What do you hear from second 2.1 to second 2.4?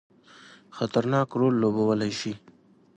شي.